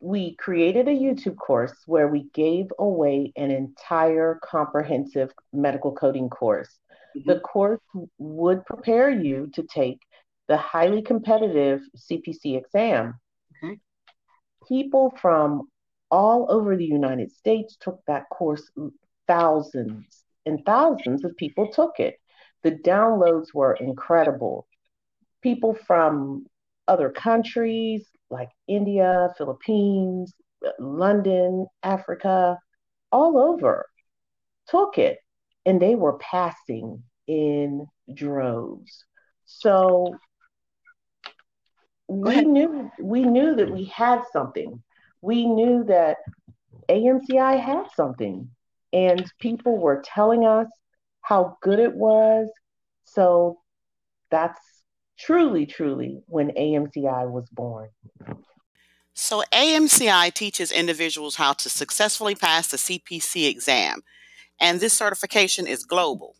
We 0.00 0.34
created 0.36 0.88
a 0.88 0.92
YouTube 0.92 1.36
course 1.36 1.74
where 1.86 2.08
we 2.08 2.24
gave 2.34 2.72
away 2.78 3.32
an 3.36 3.50
entire 3.50 4.38
comprehensive 4.42 5.32
medical 5.52 5.92
coding 5.92 6.28
course. 6.28 6.78
Mm-hmm. 7.16 7.30
The 7.30 7.40
course 7.40 7.80
would 8.18 8.64
prepare 8.66 9.10
you 9.10 9.50
to 9.54 9.62
take 9.62 10.00
the 10.48 10.56
highly 10.56 11.02
competitive 11.02 11.80
CPC 11.96 12.56
exam. 12.56 13.14
Okay. 13.62 13.78
People 14.68 15.14
from 15.20 15.68
all 16.10 16.46
over 16.50 16.76
the 16.76 16.84
United 16.84 17.32
States 17.32 17.76
took 17.80 18.00
that 18.06 18.28
course. 18.30 18.70
Thousands 19.26 20.22
and 20.44 20.64
thousands 20.64 21.24
of 21.24 21.36
people 21.36 21.72
took 21.72 21.98
it. 21.98 22.20
The 22.62 22.70
downloads 22.70 23.52
were 23.52 23.74
incredible. 23.74 24.68
People 25.42 25.74
from 25.74 26.46
other 26.86 27.10
countries 27.10 28.06
like 28.30 28.50
India, 28.68 29.30
Philippines, 29.36 30.32
London, 30.78 31.66
Africa, 31.82 32.58
all 33.10 33.38
over 33.38 33.88
took 34.68 34.98
it 34.98 35.18
and 35.66 35.82
they 35.82 35.94
were 35.94 36.14
passing 36.18 37.02
in 37.26 37.86
droves. 38.14 39.04
So 39.44 40.16
we 42.08 42.42
knew 42.42 42.90
we 43.00 43.24
knew 43.24 43.56
that 43.56 43.70
we 43.70 43.84
had 43.84 44.22
something. 44.32 44.82
We 45.20 45.44
knew 45.44 45.84
that 45.84 46.18
AMCI 46.88 47.60
had 47.60 47.88
something 47.94 48.48
and 48.92 49.30
people 49.40 49.76
were 49.76 50.02
telling 50.04 50.44
us 50.44 50.68
how 51.20 51.58
good 51.60 51.80
it 51.80 51.94
was. 51.94 52.48
So 53.04 53.58
that's 54.30 54.60
truly, 55.18 55.66
truly 55.66 56.22
when 56.26 56.50
AMCI 56.50 57.28
was 57.30 57.48
born. 57.50 57.88
So, 59.18 59.42
AMCI 59.50 60.34
teaches 60.34 60.70
individuals 60.70 61.36
how 61.36 61.54
to 61.54 61.70
successfully 61.70 62.34
pass 62.34 62.68
the 62.68 62.76
CPC 62.76 63.48
exam, 63.48 64.02
and 64.60 64.80
this 64.80 64.92
certification 64.92 65.66
is 65.66 65.84
global. 65.84 66.36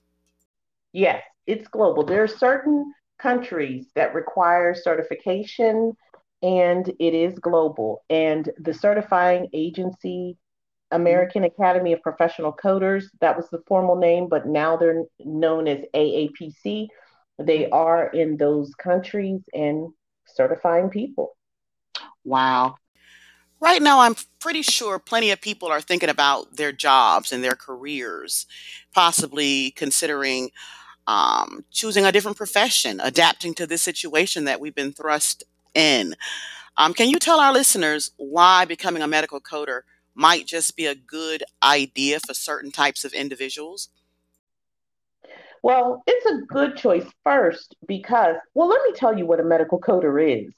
Yes, 0.93 1.23
it's 1.47 1.69
global. 1.69 2.05
There 2.05 2.23
are 2.23 2.29
certain 2.29 2.93
countries 3.19 3.87
that 3.95 4.15
require 4.15 4.75
certification, 4.75 5.93
and 6.43 6.89
it 6.99 7.15
is 7.15 7.39
global. 7.39 8.03
And 8.11 8.51
the 8.59 8.75
certifying 8.75 9.49
agency, 9.53 10.37
American 10.91 11.45
Academy 11.45 11.93
of 11.93 12.03
Professional 12.03 12.53
Coders, 12.53 13.05
that 13.21 13.37
was 13.37 13.49
the 13.51 13.63
formal 13.67 13.97
name, 13.97 14.29
but 14.29 14.47
now 14.47 14.77
they're 14.77 15.05
known 15.19 15.67
as 15.69 15.85
AAPC. 15.95 16.89
They 17.39 17.69
are 17.71 18.09
in 18.09 18.37
those 18.37 18.75
countries 18.75 19.41
and 19.53 19.89
certifying 20.27 20.89
people. 20.89 21.37
Wow. 22.25 22.77
Right 23.61 23.81
now, 23.81 24.01
I'm 24.01 24.17
pretty 24.39 24.63
sure 24.63 24.99
plenty 24.99 25.31
of 25.31 25.41
people 25.41 25.69
are 25.69 25.81
thinking 25.81 26.11
about 26.11 26.57
their 26.57 26.73
jobs 26.73 27.33
and 27.33 27.43
their 27.43 27.55
careers, 27.55 28.47
possibly 28.93 29.71
considering 29.71 30.51
um, 31.07 31.65
choosing 31.71 32.05
a 32.05 32.13
different 32.13 32.37
profession, 32.37 33.01
adapting 33.03 33.55
to 33.55 33.67
this 33.67 33.83
situation 33.83 34.45
that 34.45 34.61
we've 34.61 34.75
been 34.75 34.93
thrust 34.93 35.45
in. 35.75 36.15
Um, 36.77 36.93
can 36.93 37.09
you 37.09 37.19
tell 37.19 37.41
our 37.41 37.53
listeners 37.53 38.11
why 38.19 38.67
becoming 38.67 39.03
a 39.03 39.09
medical 39.09 39.41
coder 39.41 39.83
might 40.15 40.47
just 40.47 40.77
be 40.77 40.87
a 40.87 40.95
good 40.95 41.43
idea 41.63 42.21
for 42.21 42.35
certain 42.35 42.71
types 42.71 43.05
of 43.05 43.13
individuals? 43.13 43.89
Well, 45.63 46.03
it's 46.07 46.27
a 46.27 46.43
good 46.47 46.77
choice 46.77 47.07
first 47.25 47.75
because, 47.89 48.37
well, 48.55 48.69
let 48.69 48.83
me 48.83 48.93
tell 48.93 49.17
you 49.17 49.27
what 49.27 49.41
a 49.41 49.45
medical 49.45 49.81
coder 49.81 50.45
is. 50.45 50.53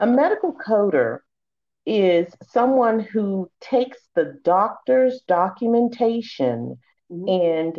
A 0.00 0.06
medical 0.06 0.54
coder 0.54 1.20
is 1.84 2.32
someone 2.48 3.00
who 3.00 3.50
takes 3.60 3.98
the 4.14 4.38
doctor's 4.44 5.20
documentation 5.26 6.78
mm-hmm. 7.10 7.28
and 7.28 7.78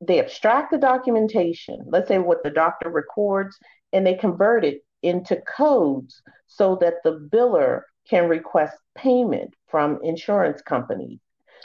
they 0.00 0.18
abstract 0.18 0.72
the 0.72 0.78
documentation, 0.78 1.84
let's 1.86 2.08
say 2.08 2.18
what 2.18 2.42
the 2.42 2.50
doctor 2.50 2.88
records, 2.88 3.56
and 3.92 4.06
they 4.06 4.14
convert 4.14 4.64
it 4.64 4.84
into 5.02 5.36
codes 5.42 6.22
so 6.46 6.76
that 6.80 6.94
the 7.04 7.28
biller 7.32 7.82
can 8.08 8.28
request 8.28 8.76
payment 8.96 9.54
from 9.68 9.98
insurance 10.02 10.60
companies. 10.62 11.20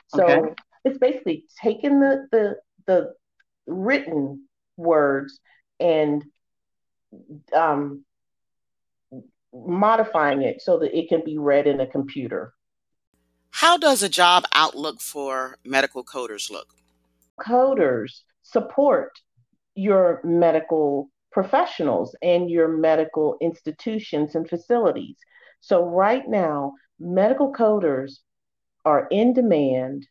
So 0.09 0.25
okay. 0.25 0.53
it's 0.85 0.97
basically 0.97 1.45
taking 1.61 1.99
the, 1.99 2.27
the 2.31 2.57
the 2.85 3.13
written 3.65 4.47
words 4.77 5.39
and 5.79 6.23
um, 7.55 8.05
modifying 9.65 10.41
it 10.41 10.61
so 10.61 10.77
that 10.79 10.97
it 10.97 11.09
can 11.09 11.23
be 11.23 11.37
read 11.37 11.67
in 11.67 11.79
a 11.79 11.87
computer. 11.87 12.53
How 13.51 13.77
does 13.77 14.03
a 14.03 14.09
job 14.09 14.45
outlook 14.53 15.01
for 15.01 15.57
medical 15.65 16.03
coders 16.03 16.51
look? 16.51 16.67
Coders 17.39 18.21
support 18.43 19.19
your 19.75 20.21
medical 20.23 21.09
professionals 21.31 22.15
and 22.21 22.49
your 22.49 22.67
medical 22.67 23.37
institutions 23.41 24.35
and 24.35 24.47
facilities. 24.49 25.17
So, 25.59 25.83
right 25.83 26.27
now, 26.27 26.73
medical 26.99 27.53
coders 27.53 28.19
are 28.85 29.07
in 29.11 29.33
demand, 29.33 30.07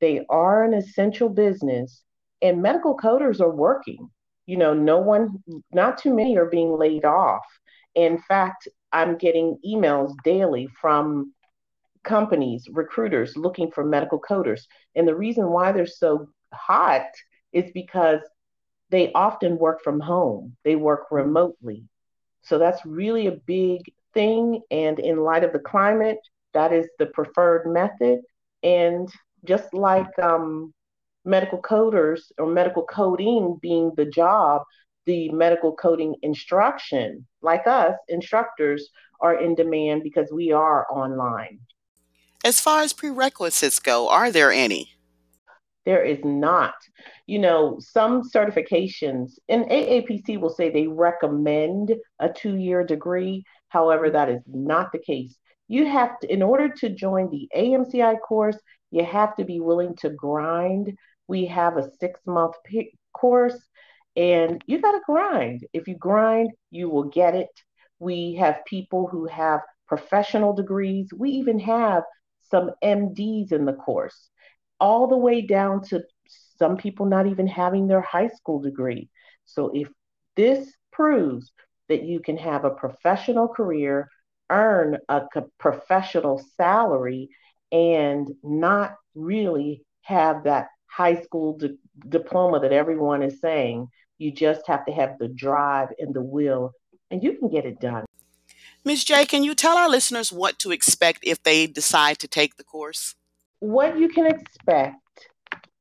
they 0.00 0.24
are 0.28 0.64
an 0.64 0.74
essential 0.74 1.28
business, 1.28 2.02
and 2.42 2.62
medical 2.62 2.96
coders 2.96 3.40
are 3.40 3.54
working. 3.54 4.10
You 4.46 4.56
know, 4.56 4.72
no 4.74 4.98
one, 4.98 5.42
not 5.72 5.98
too 5.98 6.14
many 6.14 6.36
are 6.36 6.46
being 6.46 6.72
laid 6.76 7.04
off. 7.04 7.44
In 7.94 8.18
fact, 8.18 8.68
I'm 8.92 9.16
getting 9.18 9.58
emails 9.66 10.14
daily 10.24 10.68
from 10.80 11.32
companies, 12.04 12.66
recruiters 12.72 13.36
looking 13.36 13.70
for 13.70 13.84
medical 13.84 14.20
coders. 14.20 14.62
And 14.94 15.06
the 15.06 15.14
reason 15.14 15.50
why 15.50 15.72
they're 15.72 15.86
so 15.86 16.28
hot 16.52 17.06
is 17.52 17.70
because 17.72 18.20
they 18.90 19.12
often 19.12 19.58
work 19.58 19.82
from 19.82 20.00
home, 20.00 20.56
they 20.64 20.76
work 20.76 21.06
remotely. 21.10 21.84
So 22.42 22.58
that's 22.58 22.84
really 22.86 23.26
a 23.26 23.40
big 23.46 23.82
thing. 24.14 24.62
And 24.70 24.98
in 24.98 25.18
light 25.18 25.44
of 25.44 25.52
the 25.52 25.58
climate, 25.58 26.18
that 26.54 26.72
is 26.72 26.88
the 26.98 27.06
preferred 27.06 27.66
method. 27.66 28.20
And 28.62 29.08
just 29.44 29.74
like 29.74 30.18
um, 30.18 30.72
medical 31.24 31.60
coders 31.60 32.20
or 32.38 32.46
medical 32.46 32.84
coding 32.84 33.58
being 33.60 33.92
the 33.96 34.06
job, 34.06 34.62
the 35.08 35.30
medical 35.30 35.74
coding 35.74 36.14
instruction, 36.20 37.26
like 37.40 37.66
us, 37.66 37.94
instructors, 38.08 38.90
are 39.22 39.40
in 39.40 39.54
demand 39.54 40.02
because 40.04 40.30
we 40.30 40.52
are 40.52 40.86
online. 40.92 41.58
As 42.44 42.60
far 42.60 42.82
as 42.82 42.92
prerequisites 42.92 43.80
go, 43.80 44.08
are 44.10 44.30
there 44.30 44.52
any? 44.52 44.92
There 45.86 46.04
is 46.04 46.18
not. 46.24 46.74
You 47.26 47.38
know, 47.38 47.78
some 47.80 48.22
certifications, 48.22 49.38
and 49.48 49.64
AAPC 49.64 50.38
will 50.38 50.50
say 50.50 50.68
they 50.68 50.86
recommend 50.86 51.94
a 52.20 52.28
two 52.28 52.56
year 52.56 52.84
degree. 52.84 53.44
However, 53.70 54.10
that 54.10 54.28
is 54.28 54.42
not 54.46 54.92
the 54.92 54.98
case. 54.98 55.34
You 55.68 55.86
have 55.86 56.20
to, 56.20 56.30
in 56.30 56.42
order 56.42 56.68
to 56.68 56.90
join 56.90 57.30
the 57.30 57.48
AMCI 57.56 58.20
course, 58.20 58.58
you 58.90 59.04
have 59.04 59.34
to 59.36 59.44
be 59.44 59.60
willing 59.60 59.96
to 59.96 60.10
grind. 60.10 60.94
We 61.28 61.46
have 61.46 61.78
a 61.78 61.90
six 61.98 62.20
month 62.26 62.56
p- 62.66 62.92
course, 63.14 63.58
and 64.18 64.62
you 64.66 64.80
got 64.80 64.92
to 64.92 65.00
grind. 65.06 65.64
If 65.72 65.86
you 65.86 65.96
grind, 65.96 66.50
you 66.72 66.90
will 66.90 67.04
get 67.04 67.36
it. 67.36 67.48
We 68.00 68.34
have 68.34 68.64
people 68.66 69.06
who 69.06 69.26
have 69.26 69.60
professional 69.86 70.52
degrees. 70.52 71.08
We 71.16 71.30
even 71.30 71.60
have 71.60 72.02
some 72.50 72.72
MDs 72.82 73.52
in 73.52 73.64
the 73.64 73.74
course, 73.74 74.28
all 74.80 75.06
the 75.06 75.16
way 75.16 75.42
down 75.42 75.82
to 75.84 76.02
some 76.58 76.76
people 76.76 77.06
not 77.06 77.28
even 77.28 77.46
having 77.46 77.86
their 77.86 78.00
high 78.00 78.28
school 78.28 78.60
degree. 78.60 79.08
So 79.44 79.70
if 79.72 79.88
this 80.34 80.68
proves 80.90 81.52
that 81.88 82.02
you 82.02 82.18
can 82.18 82.36
have 82.38 82.64
a 82.64 82.70
professional 82.70 83.46
career, 83.46 84.08
earn 84.50 84.98
a 85.08 85.22
professional 85.58 86.42
salary, 86.56 87.28
and 87.70 88.28
not 88.42 88.96
really 89.14 89.84
have 90.02 90.44
that 90.44 90.68
high 90.86 91.20
school 91.20 91.56
di- 91.56 91.76
diploma 92.08 92.60
that 92.60 92.72
everyone 92.72 93.22
is 93.22 93.40
saying. 93.40 93.86
You 94.18 94.32
just 94.32 94.66
have 94.66 94.84
to 94.86 94.92
have 94.92 95.18
the 95.18 95.28
drive 95.28 95.88
and 95.98 96.12
the 96.12 96.22
will, 96.22 96.72
and 97.10 97.22
you 97.22 97.38
can 97.38 97.48
get 97.48 97.64
it 97.64 97.80
done. 97.80 98.04
Ms. 98.84 99.04
J, 99.04 99.24
can 99.24 99.44
you 99.44 99.54
tell 99.54 99.76
our 99.76 99.88
listeners 99.88 100.32
what 100.32 100.58
to 100.60 100.70
expect 100.70 101.20
if 101.22 101.42
they 101.42 101.66
decide 101.66 102.18
to 102.20 102.28
take 102.28 102.56
the 102.56 102.64
course? 102.64 103.14
What 103.60 103.98
you 103.98 104.08
can 104.08 104.26
expect 104.26 104.96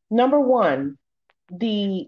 number 0.09 0.39
one, 0.39 0.97
the 1.51 2.07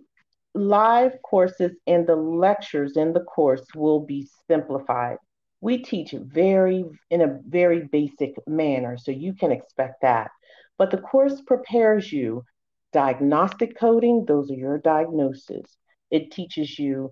live 0.53 1.13
courses 1.23 1.71
and 1.87 2.07
the 2.07 2.15
lectures 2.15 2.97
in 2.97 3.13
the 3.13 3.21
course 3.21 3.65
will 3.75 3.99
be 3.99 4.27
simplified. 4.47 5.17
We 5.61 5.79
teach 5.79 6.13
very 6.13 6.85
in 7.09 7.21
a 7.21 7.39
very 7.47 7.87
basic 7.91 8.35
manner, 8.47 8.97
so 8.97 9.11
you 9.11 9.33
can 9.33 9.51
expect 9.51 10.01
that. 10.01 10.31
But 10.77 10.91
the 10.91 10.97
course 10.97 11.41
prepares 11.41 12.11
you 12.11 12.43
diagnostic 12.93 13.77
coding, 13.77 14.25
those 14.25 14.49
are 14.49 14.55
your 14.55 14.79
diagnoses. 14.79 15.65
It 16.11 16.31
teaches 16.31 16.77
you 16.77 17.11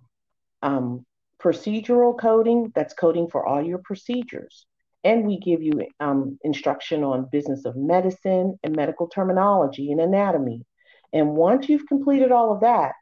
um, 0.62 1.06
procedural 1.42 2.18
coding, 2.18 2.72
that's 2.76 2.94
coding 2.94 3.28
for 3.28 3.46
all 3.46 3.62
your 3.62 3.80
procedures. 3.80 4.66
And 5.04 5.26
we 5.26 5.40
give 5.40 5.62
you 5.62 5.88
um, 6.00 6.38
instruction 6.44 7.04
on 7.04 7.30
business 7.32 7.66
of 7.66 7.76
medicine 7.76 8.58
and 8.64 8.76
medical 8.76 9.08
terminology 9.08 9.92
and 9.92 10.02
anatomy. 10.02 10.66
And 11.14 11.36
once 11.36 11.70
you've 11.70 11.88
completed 11.88 12.32
all 12.32 12.54
of 12.54 12.62
that, 12.62 12.94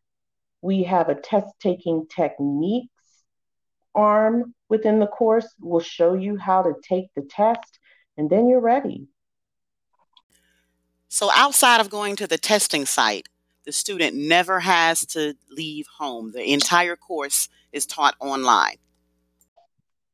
we 0.61 0.83
have 0.83 1.09
a 1.09 1.15
test 1.15 1.47
taking 1.59 2.07
techniques 2.07 2.89
arm 3.93 4.53
within 4.69 4.99
the 4.99 5.07
course. 5.07 5.47
We'll 5.59 5.79
show 5.79 6.13
you 6.13 6.37
how 6.37 6.63
to 6.63 6.73
take 6.83 7.07
the 7.15 7.21
test, 7.21 7.79
and 8.17 8.29
then 8.29 8.49
you're 8.49 8.61
ready. 8.61 9.07
So, 11.07 11.31
outside 11.33 11.79
of 11.79 11.89
going 11.89 12.15
to 12.17 12.27
the 12.27 12.37
testing 12.37 12.85
site, 12.85 13.27
the 13.65 13.72
student 13.72 14.15
never 14.15 14.60
has 14.60 15.05
to 15.07 15.36
leave 15.50 15.88
home. 15.98 16.31
The 16.31 16.53
entire 16.53 16.95
course 16.95 17.50
is 17.72 17.86
taught 17.86 18.15
online. 18.19 18.77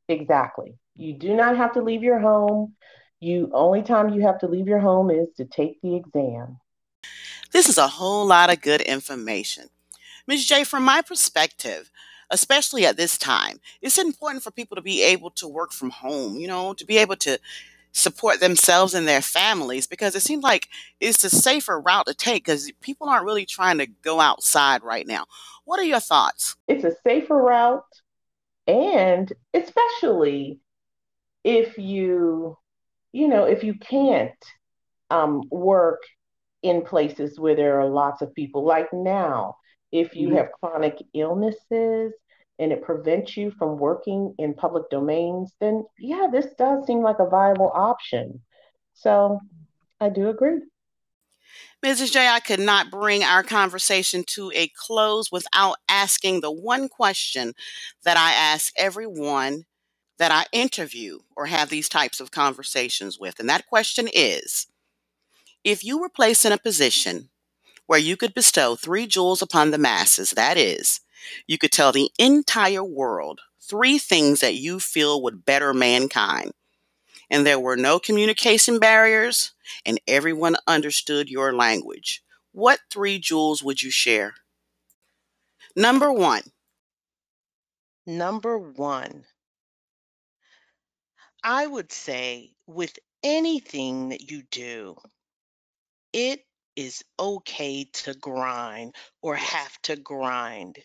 Exactly. 0.07 0.75
You 0.95 1.13
do 1.13 1.35
not 1.35 1.57
have 1.57 1.73
to 1.73 1.81
leave 1.81 2.03
your 2.03 2.19
home. 2.19 2.73
You 3.19 3.49
only 3.53 3.83
time 3.83 4.09
you 4.09 4.21
have 4.21 4.39
to 4.39 4.47
leave 4.47 4.67
your 4.67 4.79
home 4.79 5.11
is 5.11 5.27
to 5.37 5.45
take 5.45 5.81
the 5.81 5.95
exam. 5.95 6.57
This 7.51 7.69
is 7.69 7.77
a 7.77 7.87
whole 7.87 8.25
lot 8.25 8.51
of 8.51 8.61
good 8.61 8.81
information. 8.81 9.65
Ms. 10.27 10.45
J, 10.45 10.63
from 10.63 10.83
my 10.83 11.01
perspective, 11.01 11.91
especially 12.29 12.85
at 12.85 12.97
this 12.97 13.17
time, 13.17 13.59
it's 13.81 13.97
important 13.97 14.43
for 14.43 14.51
people 14.51 14.75
to 14.75 14.81
be 14.81 15.03
able 15.03 15.29
to 15.31 15.47
work 15.47 15.71
from 15.71 15.89
home, 15.89 16.37
you 16.37 16.47
know, 16.47 16.73
to 16.73 16.85
be 16.85 16.97
able 16.97 17.17
to 17.17 17.37
support 17.91 18.39
themselves 18.39 18.93
and 18.93 19.07
their 19.07 19.21
families 19.21 19.87
because 19.87 20.15
it 20.15 20.21
seems 20.21 20.43
like 20.43 20.69
it's 20.99 21.23
a 21.23 21.29
safer 21.29 21.79
route 21.79 22.05
to 22.07 22.13
take 22.13 22.45
because 22.45 22.71
people 22.81 23.09
aren't 23.09 23.25
really 23.25 23.45
trying 23.45 23.77
to 23.77 23.87
go 23.87 24.19
outside 24.19 24.83
right 24.83 25.07
now. 25.07 25.25
What 25.65 25.79
are 25.79 25.85
your 25.85 25.99
thoughts? 25.99 26.55
It's 26.67 26.83
a 26.83 26.95
safer 27.05 27.35
route, 27.35 27.83
and 28.67 29.31
especially 29.53 30.59
if 31.43 31.77
you, 31.77 32.57
you 33.11 33.27
know, 33.27 33.45
if 33.45 33.63
you 33.63 33.75
can't 33.75 34.31
um, 35.09 35.43
work 35.51 36.01
in 36.63 36.83
places 36.83 37.39
where 37.39 37.55
there 37.55 37.79
are 37.79 37.89
lots 37.89 38.21
of 38.21 38.33
people, 38.33 38.63
like 38.63 38.91
now, 38.93 39.57
if 39.91 40.15
you 40.15 40.29
mm-hmm. 40.29 40.37
have 40.37 40.51
chronic 40.59 40.97
illnesses 41.13 42.13
and 42.61 42.71
it 42.71 42.83
prevents 42.83 43.35
you 43.35 43.51
from 43.51 43.79
working 43.79 44.35
in 44.37 44.53
public 44.53 44.89
domains, 44.91 45.51
then 45.59 45.83
yeah, 45.99 46.27
this 46.31 46.45
does 46.57 46.85
seem 46.85 47.01
like 47.01 47.19
a 47.19 47.27
viable 47.27 47.71
option. 47.73 48.39
So 48.93 49.39
I 49.99 50.09
do 50.09 50.29
agree. 50.29 50.59
Mrs. 51.83 52.11
J, 52.11 52.27
I 52.27 52.39
could 52.39 52.59
not 52.59 52.91
bring 52.91 53.23
our 53.23 53.41
conversation 53.41 54.23
to 54.27 54.51
a 54.53 54.71
close 54.75 55.31
without 55.31 55.77
asking 55.89 56.41
the 56.41 56.51
one 56.51 56.87
question 56.87 57.53
that 58.03 58.15
I 58.15 58.31
ask 58.33 58.71
everyone 58.77 59.65
that 60.19 60.31
I 60.31 60.45
interview 60.51 61.17
or 61.35 61.47
have 61.47 61.69
these 61.69 61.89
types 61.89 62.19
of 62.19 62.29
conversations 62.29 63.19
with. 63.19 63.39
And 63.39 63.49
that 63.49 63.65
question 63.65 64.07
is 64.13 64.67
if 65.63 65.83
you 65.83 65.99
were 65.99 66.09
placed 66.09 66.45
in 66.45 66.51
a 66.51 66.59
position 66.59 67.29
where 67.87 67.99
you 67.99 68.15
could 68.15 68.35
bestow 68.35 68.75
three 68.75 69.07
jewels 69.07 69.41
upon 69.41 69.71
the 69.71 69.79
masses, 69.79 70.31
that 70.31 70.57
is, 70.57 71.01
you 71.47 71.57
could 71.57 71.71
tell 71.71 71.91
the 71.91 72.11
entire 72.17 72.83
world 72.83 73.41
three 73.59 73.97
things 73.97 74.39
that 74.41 74.55
you 74.55 74.79
feel 74.79 75.21
would 75.21 75.45
better 75.45 75.73
mankind. 75.73 76.51
And 77.29 77.45
there 77.45 77.59
were 77.59 77.77
no 77.77 77.99
communication 77.99 78.79
barriers, 78.79 79.53
and 79.85 79.99
everyone 80.07 80.57
understood 80.67 81.29
your 81.29 81.53
language. 81.53 82.23
What 82.51 82.79
three 82.89 83.19
jewels 83.19 83.63
would 83.63 83.81
you 83.81 83.91
share? 83.91 84.33
Number 85.75 86.11
one. 86.11 86.51
Number 88.05 88.57
one. 88.57 89.25
I 91.43 91.65
would 91.67 91.91
say 91.91 92.55
with 92.67 92.99
anything 93.23 94.09
that 94.09 94.29
you 94.29 94.43
do, 94.43 94.97
it 96.13 96.45
is 96.75 97.03
okay 97.19 97.85
to 97.85 98.13
grind 98.13 98.95
or 99.21 99.35
have 99.35 99.81
to 99.83 99.95
grind. 99.95 100.79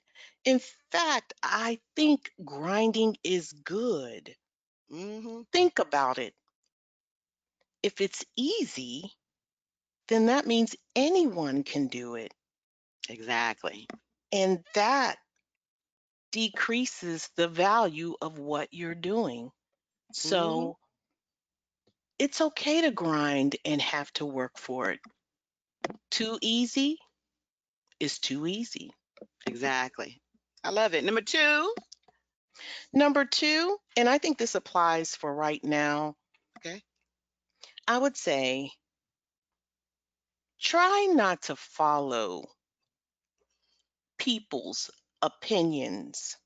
In 0.46 0.60
fact, 0.90 1.34
I 1.42 1.78
think 1.94 2.32
grinding 2.42 3.18
is 3.22 3.52
good. 3.52 4.34
hmm 4.88 5.42
Think 5.52 5.78
about 5.78 6.18
it. 6.18 6.34
If 7.82 8.02
it's 8.02 8.24
easy, 8.36 9.16
then 10.08 10.26
that 10.26 10.46
means 10.46 10.76
anyone 10.94 11.64
can 11.64 11.88
do 11.88 12.14
it. 12.16 12.34
Exactly. 13.08 13.86
And 14.32 14.64
that 14.74 15.18
decreases 16.30 17.30
the 17.34 17.48
value 17.48 18.14
of 18.22 18.38
what 18.38 18.72
you're 18.72 18.94
doing. 18.94 19.50
hmm 20.22 20.66
So 20.66 20.78
it's 22.18 22.40
okay 22.42 22.82
to 22.82 22.90
grind 22.90 23.56
and 23.64 23.80
have 23.80 24.12
to 24.12 24.26
work 24.26 24.58
for 24.58 24.90
it. 24.90 25.00
Too 26.10 26.38
easy 26.42 26.98
is 28.00 28.18
too 28.18 28.46
easy. 28.46 28.90
Exactly. 29.46 30.22
I 30.66 30.70
love 30.70 30.94
it. 30.94 31.04
Number 31.04 31.20
two. 31.20 31.72
Number 32.92 33.24
two, 33.24 33.76
and 33.96 34.08
I 34.08 34.18
think 34.18 34.36
this 34.36 34.56
applies 34.56 35.14
for 35.14 35.32
right 35.32 35.62
now, 35.62 36.16
Okay. 36.58 36.82
I 37.86 37.98
would 37.98 38.16
say 38.16 38.70
try 40.60 41.08
not 41.12 41.42
to 41.42 41.56
follow 41.56 42.44
people's 44.18 44.90
opinions. 45.22 46.36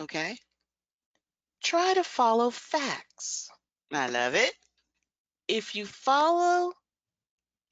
Okay. 0.00 0.36
Try 1.62 1.94
to 1.94 2.04
follow 2.04 2.50
facts. 2.50 3.48
I 3.92 4.08
love 4.08 4.34
it. 4.34 4.52
If 5.48 5.74
you 5.74 5.86
follow 5.86 6.72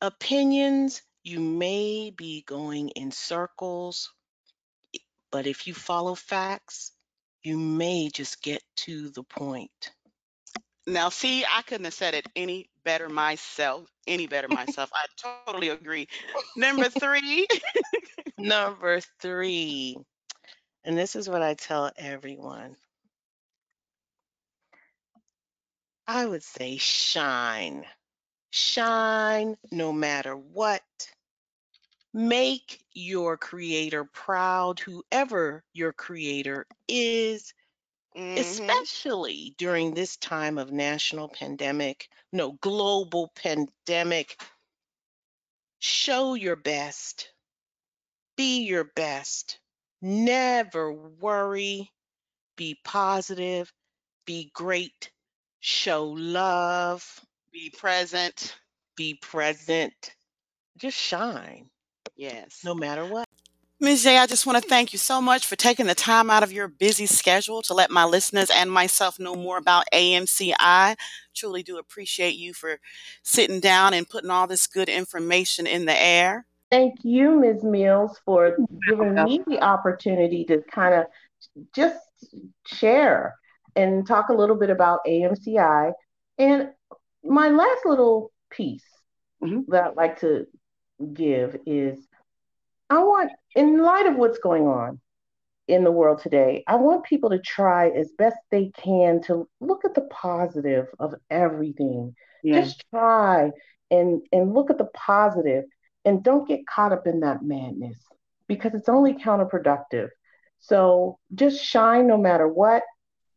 opinions, 0.00 1.02
you 1.22 1.40
may 1.40 2.10
be 2.16 2.42
going 2.46 2.90
in 2.90 3.10
circles, 3.10 4.12
but 5.30 5.46
if 5.46 5.66
you 5.66 5.74
follow 5.74 6.14
facts, 6.14 6.92
you 7.42 7.58
may 7.58 8.08
just 8.08 8.42
get 8.42 8.62
to 8.76 9.10
the 9.10 9.22
point. 9.22 9.92
Now, 10.86 11.10
see, 11.10 11.44
I 11.44 11.62
couldn't 11.62 11.84
have 11.84 11.94
said 11.94 12.14
it 12.14 12.26
any 12.34 12.70
better 12.84 13.08
myself. 13.08 13.90
Any 14.06 14.26
better 14.26 14.48
myself. 14.48 14.90
I 14.94 15.40
totally 15.46 15.68
agree. 15.68 16.08
Number 16.56 16.88
three. 16.88 17.46
Number 18.38 19.00
three, 19.20 19.96
and 20.84 20.96
this 20.96 21.16
is 21.16 21.28
what 21.28 21.42
I 21.42 21.54
tell 21.54 21.90
everyone 21.96 22.76
I 26.08 26.24
would 26.24 26.42
say 26.42 26.78
shine. 26.78 27.84
Shine 28.50 29.58
no 29.70 29.92
matter 29.92 30.34
what. 30.34 30.82
Make 32.14 32.82
your 32.94 33.36
creator 33.36 34.04
proud, 34.04 34.80
whoever 34.80 35.62
your 35.74 35.92
creator 35.92 36.66
is, 36.88 37.52
hmm 38.16 38.34
especially 38.36 39.54
during 39.58 39.94
this 39.94 40.16
time 40.16 40.58
of 40.58 40.72
national 40.72 41.28
pandemic, 41.28 42.08
no, 42.32 42.52
global 42.60 43.30
pandemic. 43.34 44.40
Show 45.80 46.34
your 46.34 46.56
best. 46.56 47.32
Be 48.36 48.60
your 48.64 48.84
best. 48.84 49.60
Never 50.00 50.92
worry. 50.92 51.92
Be 52.56 52.78
positive. 52.84 53.72
Be 54.24 54.50
great. 54.54 55.10
Show 55.60 56.06
love. 56.06 57.20
Be 57.52 57.70
present. 57.70 58.56
Be 58.96 59.14
present. 59.14 60.14
Just 60.78 60.96
shine 60.96 61.68
Yes. 62.18 62.60
no 62.64 62.74
matter 62.74 63.06
what. 63.06 63.24
Ms. 63.80 64.02
J, 64.02 64.18
I 64.18 64.26
just 64.26 64.44
want 64.44 64.60
to 64.60 64.68
thank 64.68 64.92
you 64.92 64.98
so 64.98 65.20
much 65.20 65.46
for 65.46 65.54
taking 65.54 65.86
the 65.86 65.94
time 65.94 66.30
out 66.30 66.42
of 66.42 66.52
your 66.52 66.66
busy 66.66 67.06
schedule 67.06 67.62
to 67.62 67.74
let 67.74 67.92
my 67.92 68.04
listeners 68.04 68.50
and 68.50 68.72
myself 68.72 69.20
know 69.20 69.36
more 69.36 69.56
about 69.56 69.84
AMCI. 69.94 70.96
Truly 71.32 71.62
do 71.62 71.78
appreciate 71.78 72.34
you 72.34 72.52
for 72.54 72.80
sitting 73.22 73.60
down 73.60 73.94
and 73.94 74.08
putting 74.08 74.30
all 74.30 74.48
this 74.48 74.66
good 74.66 74.88
information 74.88 75.68
in 75.68 75.84
the 75.84 75.96
air. 75.96 76.44
Thank 76.72 77.04
you, 77.04 77.38
Ms. 77.38 77.62
Mills, 77.62 78.18
for 78.24 78.56
giving 78.88 79.14
me 79.14 79.42
the 79.46 79.62
opportunity 79.62 80.44
to 80.46 80.60
kind 80.62 80.94
of 80.94 81.06
just 81.72 82.00
share 82.66 83.36
and 83.76 84.04
talk 84.04 84.28
a 84.28 84.34
little 84.34 84.56
bit 84.56 84.70
about 84.70 85.00
AMCI. 85.06 85.92
And 86.36 86.70
my 87.22 87.48
last 87.48 87.86
little 87.86 88.32
piece 88.50 88.84
Mhm. 89.40 89.66
that 89.68 89.84
I'd 89.84 89.96
like 89.96 90.18
to 90.20 90.48
give 91.12 91.56
is 91.64 92.07
I 92.90 92.98
want, 93.04 93.32
in 93.54 93.82
light 93.82 94.06
of 94.06 94.16
what's 94.16 94.38
going 94.38 94.66
on 94.66 95.00
in 95.68 95.84
the 95.84 95.92
world 95.92 96.20
today, 96.22 96.64
I 96.66 96.76
want 96.76 97.04
people 97.04 97.30
to 97.30 97.38
try 97.38 97.90
as 97.90 98.10
best 98.18 98.36
they 98.50 98.70
can 98.70 99.22
to 99.22 99.48
look 99.60 99.84
at 99.84 99.94
the 99.94 100.02
positive 100.10 100.86
of 100.98 101.14
everything. 101.30 102.14
Yeah. 102.42 102.60
Just 102.62 102.84
try 102.90 103.50
and 103.90 104.22
and 104.32 104.54
look 104.54 104.70
at 104.70 104.78
the 104.78 104.86
positive 104.94 105.64
and 106.04 106.22
don't 106.22 106.48
get 106.48 106.66
caught 106.66 106.92
up 106.92 107.06
in 107.06 107.20
that 107.20 107.42
madness. 107.42 107.98
because 108.48 108.74
it's 108.74 108.88
only 108.88 109.14
counterproductive. 109.14 110.08
So 110.60 111.18
just 111.34 111.62
shine 111.64 112.06
no 112.06 112.16
matter 112.16 112.48
what. 112.48 112.82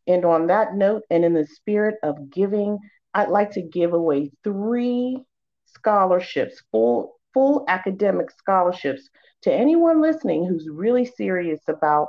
And 0.07 0.25
on 0.25 0.47
that 0.47 0.75
note, 0.75 1.03
and 1.11 1.23
in 1.23 1.33
the 1.33 1.45
spirit 1.45 1.95
of 2.03 2.29
giving, 2.31 2.79
I'd 3.13 3.29
like 3.29 3.51
to 3.51 3.61
give 3.61 3.93
away 3.93 4.31
three 4.43 5.23
scholarships, 5.65 6.61
full 6.71 7.19
full 7.33 7.65
academic 7.67 8.31
scholarships 8.31 9.09
to 9.43 9.53
anyone 9.53 10.01
listening 10.01 10.45
who's 10.45 10.67
really 10.69 11.05
serious 11.05 11.61
about 11.67 12.07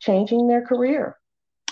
changing 0.00 0.48
their 0.48 0.64
career. 0.64 1.16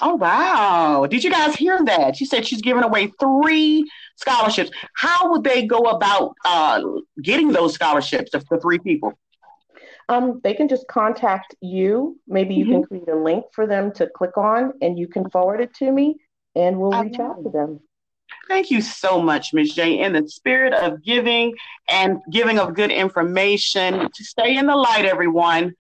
Oh 0.03 0.17
wow! 0.17 1.07
Did 1.09 1.23
you 1.23 1.31
guys 1.31 1.55
hear 1.55 1.83
that? 1.85 2.17
She 2.17 2.25
said 2.25 2.45
she's 2.45 2.61
giving 2.61 2.83
away 2.83 3.13
three 3.21 3.89
scholarships. 4.17 4.71
How 4.97 5.31
would 5.31 5.45
they 5.45 5.67
go 5.67 5.79
about 5.83 6.35
uh, 6.45 6.83
getting 7.23 7.53
those 7.53 7.75
scholarships 7.75 8.33
for 8.49 8.59
three 8.59 8.79
people? 8.81 9.13
Um, 10.09 10.41
they 10.43 10.53
can 10.53 10.69
just 10.69 10.87
contact 10.89 11.55
you. 11.61 12.19
Maybe 12.27 12.55
you 12.55 12.65
mm-hmm. 12.65 12.73
can 12.73 12.85
create 12.85 13.09
a 13.09 13.17
link 13.17 13.45
for 13.53 13.67
them 13.67 13.93
to 13.93 14.09
click 14.09 14.37
on, 14.37 14.73
and 14.83 14.99
you 14.99 15.07
can 15.07 15.31
forward 15.31 15.61
it 15.61 15.73
to 15.75 15.91
me, 15.91 16.17
and 16.57 16.79
we'll 16.79 17.01
reach 17.01 17.21
out 17.21 17.43
to 17.45 17.51
them. 17.51 17.81
Thank 18.49 18.71
you 18.71 18.81
so 18.81 19.21
much, 19.21 19.53
Ms. 19.53 19.75
J. 19.75 20.01
In 20.01 20.13
the 20.13 20.29
spirit 20.29 20.73
of 20.73 21.03
giving 21.03 21.55
and 21.89 22.19
giving 22.31 22.59
of 22.59 22.75
good 22.75 22.91
information, 22.91 24.09
to 24.15 24.25
stay 24.25 24.57
in 24.57 24.67
the 24.67 24.77
light, 24.77 25.05
everyone. 25.05 25.75